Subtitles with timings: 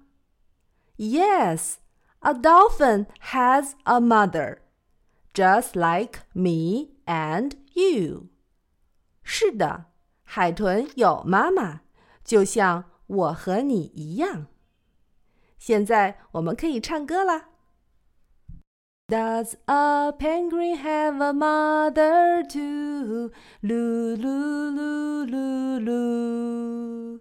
[0.98, 1.76] Yes,
[2.22, 4.62] a dolphin has a mother,
[5.34, 8.30] just like me and you.
[9.24, 9.86] 是的，
[10.24, 11.82] 海豚有妈妈，
[12.24, 14.48] 就像我和你一样。
[15.58, 17.50] 现在我们可以唱歌啦。
[19.08, 23.32] Does a penguin have a mother too?
[23.62, 27.20] Loo loo loo loo loo.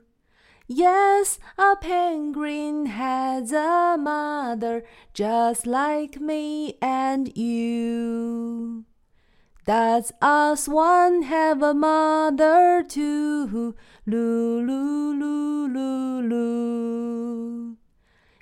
[0.69, 4.83] Yes, a penguin has a mother
[5.13, 8.83] just like me and you.
[9.65, 13.75] Does a swan have a mother too?
[14.05, 17.77] Loo, loo, loo, loo.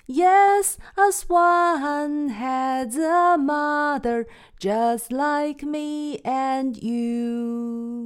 [0.08, 4.26] Yes, a swan has a mother
[4.58, 8.05] just like me and you.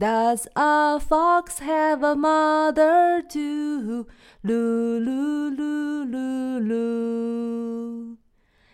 [0.00, 4.06] Does a fox have a mother too?
[4.42, 8.18] Loo, loo, loo, loo, loo.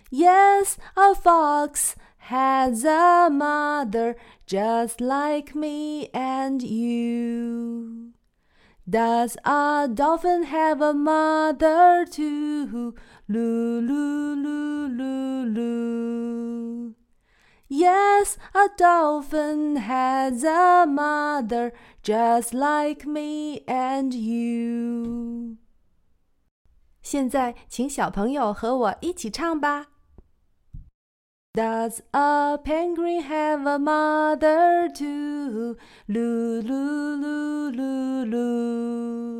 [0.08, 1.96] Yes, a fox
[2.30, 4.14] has a mother
[4.46, 8.12] just like me and you.
[8.88, 12.94] Does a dolphin have a mother too?
[13.26, 16.95] Loo, loo, loo, loo, loo.
[18.25, 25.57] Yes, a dolphin has a mother just like me and you.
[27.03, 29.87] 现在，请小朋友和我一起唱吧。
[31.53, 35.75] does a penguin have a mother too?
[36.07, 39.34] Loo, loo, loo, loo, loo.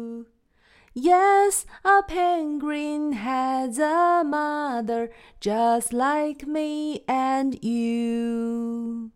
[0.99, 9.11] Yes, a penguin has a mother just like me and you.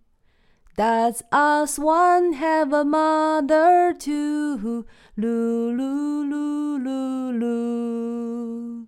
[0.77, 4.85] Does a swan have a mother too?
[5.17, 8.87] Loo, loo, loo, loo, loo.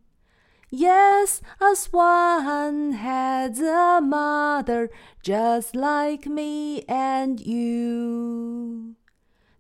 [0.68, 4.90] Yes, a swan has a mother
[5.22, 8.61] just like me and you.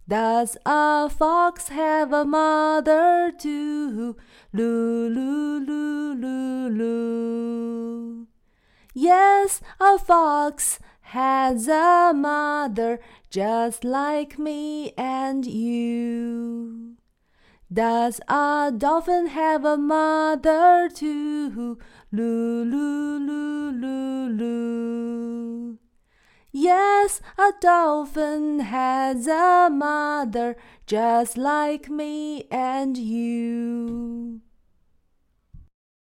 [0.08, 4.16] Does a fox have a mother too?
[4.52, 8.26] Loo, loo, loo, loo, loo.
[8.94, 13.00] Yes, a fox has a mother
[13.30, 16.96] just like me and you.
[17.72, 21.78] Does a dolphin have a mother too?
[22.10, 25.78] Loo, loo, loo, loo, loo.
[27.02, 30.56] Yes, a dolphin has a mother
[30.86, 34.40] just like me and you.